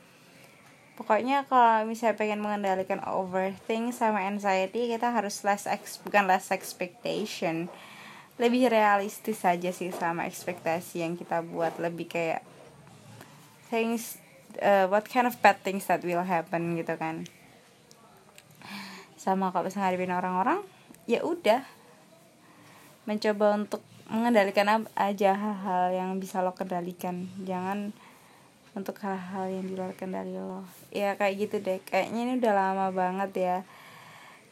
Pokoknya 0.96 1.44
kalau 1.52 1.84
misalnya 1.84 2.16
pengen 2.16 2.40
mengendalikan 2.40 3.04
overthink 3.04 3.92
sama 3.92 4.24
anxiety 4.24 4.88
kita 4.88 5.12
harus 5.12 5.44
less 5.44 5.68
ex 5.68 6.00
bukan 6.00 6.24
less 6.24 6.48
expectation. 6.48 7.68
Lebih 8.42 8.74
realistis 8.74 9.38
saja 9.38 9.70
sih 9.70 9.94
sama 9.94 10.26
ekspektasi 10.26 11.06
yang 11.06 11.14
kita 11.14 11.46
buat. 11.46 11.78
Lebih 11.78 12.10
kayak 12.10 12.42
things 13.70 14.18
uh, 14.58 14.90
what 14.90 15.06
kind 15.06 15.30
of 15.30 15.38
bad 15.38 15.62
things 15.62 15.86
that 15.86 16.02
will 16.02 16.26
happen 16.26 16.74
gitu 16.74 16.98
kan. 16.98 17.22
Sama 19.14 19.54
kalau 19.54 19.70
misalnya 19.70 19.94
ngadepin 19.94 20.10
orang-orang 20.10 20.58
ya 21.06 21.22
udah. 21.22 21.62
Mencoba 23.06 23.62
untuk 23.62 23.86
mengendalikan 24.10 24.90
aja 24.98 25.38
hal-hal 25.38 25.94
yang 25.94 26.10
bisa 26.18 26.42
lo 26.42 26.50
kendalikan. 26.58 27.30
Jangan 27.46 27.94
untuk 28.74 28.98
hal-hal 29.06 29.54
yang 29.54 29.70
di 29.70 29.78
luar 29.78 29.94
kendali 29.94 30.34
lo. 30.34 30.66
Ya 30.90 31.14
kayak 31.14 31.46
gitu 31.46 31.56
deh. 31.62 31.78
Kayaknya 31.86 32.20
ini 32.26 32.32
udah 32.42 32.54
lama 32.58 32.86
banget 32.90 33.30
ya 33.38 33.56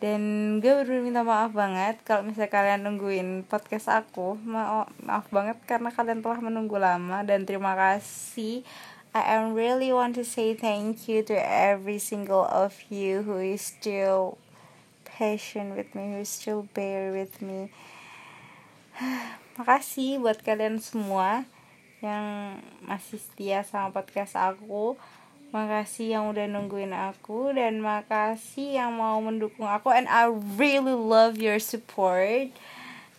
dan 0.00 0.20
gue 0.64 0.72
baru 0.72 1.04
minta 1.04 1.20
maaf 1.20 1.52
banget 1.52 2.00
kalau 2.08 2.24
misalnya 2.24 2.48
kalian 2.48 2.88
nungguin 2.88 3.44
podcast 3.44 3.92
aku. 3.92 4.40
Maaf, 4.40 4.88
maaf 5.04 5.28
banget 5.28 5.60
karena 5.68 5.92
kalian 5.92 6.24
telah 6.24 6.40
menunggu 6.40 6.80
lama 6.80 7.20
dan 7.20 7.44
terima 7.44 7.76
kasih. 7.76 8.64
I 9.12 9.36
am 9.36 9.52
really 9.52 9.92
want 9.92 10.16
to 10.16 10.24
say 10.24 10.56
thank 10.56 11.04
you 11.04 11.20
to 11.28 11.36
every 11.36 12.00
single 12.00 12.48
of 12.48 12.88
you 12.88 13.28
who 13.28 13.44
is 13.44 13.60
still 13.60 14.40
patient 15.04 15.76
with 15.76 15.92
me 15.92 16.16
who 16.16 16.24
is 16.24 16.32
still 16.32 16.64
bear 16.72 17.12
with 17.12 17.44
me. 17.44 17.68
Makasih 19.60 20.16
buat 20.16 20.40
kalian 20.40 20.80
semua 20.80 21.44
yang 22.00 22.56
masih 22.88 23.20
setia 23.20 23.60
sama 23.68 23.92
podcast 23.92 24.32
aku 24.32 24.96
makasih 25.50 26.14
yang 26.14 26.30
udah 26.30 26.46
nungguin 26.46 26.94
aku 26.94 27.50
dan 27.50 27.82
makasih 27.82 28.78
yang 28.78 28.94
mau 28.94 29.18
mendukung 29.18 29.66
aku. 29.66 29.90
And 29.90 30.06
I 30.06 30.30
really 30.58 30.94
love 30.94 31.42
your 31.42 31.58
support. 31.58 32.54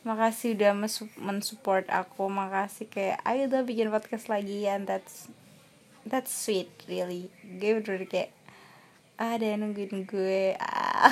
Makasih 0.08 0.56
udah 0.56 0.72
mensupport 1.20 1.86
aku. 1.92 2.32
Makasih 2.32 2.88
kayak 2.88 3.20
ayo 3.28 3.52
udah 3.52 3.62
bikin 3.68 3.92
podcast 3.92 4.32
lagi. 4.32 4.64
And 4.64 4.88
that's 4.88 5.28
that's 6.08 6.32
sweet 6.32 6.72
really. 6.88 7.28
Gue 7.44 7.84
bener 7.84 8.08
kayak 8.08 8.32
ah, 9.20 9.36
ada 9.36 9.46
yang 9.52 9.68
nungguin 9.68 10.08
gue. 10.08 10.56
Ah, 10.58 11.12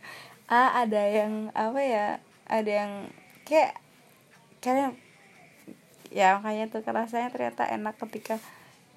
ah 0.54 0.70
ada 0.86 1.02
yang 1.02 1.50
apa 1.52 1.80
ya 1.82 2.06
ada 2.50 2.70
yang 2.70 2.92
kayak 3.46 3.78
kalian 4.62 4.98
ya 6.10 6.38
makanya 6.38 6.66
tuh 6.66 6.82
rasanya 6.82 7.30
ternyata 7.30 7.70
enak 7.70 7.94
ketika 8.02 8.42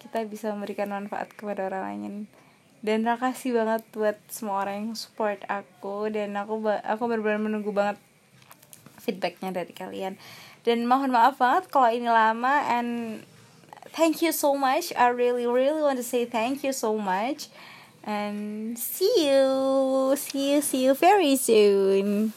kita 0.03 0.27
bisa 0.27 0.51
memberikan 0.51 0.91
manfaat 0.91 1.31
kepada 1.31 1.71
orang 1.71 1.83
lain. 1.87 2.13
Dan 2.83 3.07
makasih 3.07 3.55
banget 3.55 3.81
buat 3.95 4.19
semua 4.27 4.67
orang 4.67 4.91
yang 4.91 4.93
support 4.99 5.39
aku. 5.47 6.11
Dan 6.11 6.35
aku 6.35 6.59
aku 6.83 7.03
benar-benar 7.07 7.39
menunggu 7.39 7.71
banget 7.71 7.95
feedbacknya 8.99 9.55
dari 9.55 9.71
kalian. 9.71 10.19
Dan 10.67 10.83
mohon 10.87 11.11
maaf 11.11 11.39
banget 11.39 11.71
kalau 11.71 11.91
ini 11.91 12.07
lama 12.07 12.63
and 12.67 13.23
thank 13.95 14.23
you 14.23 14.31
so 14.31 14.55
much. 14.55 14.91
I 14.95 15.11
really 15.11 15.47
really 15.47 15.83
want 15.83 15.99
to 15.99 16.07
say 16.07 16.27
thank 16.27 16.63
you 16.63 16.71
so 16.71 16.95
much. 16.99 17.47
And 18.03 18.75
see 18.75 19.31
you 19.31 19.47
see 20.19 20.55
you 20.55 20.59
see 20.59 20.83
you 20.83 20.91
very 20.91 21.39
soon 21.39 22.35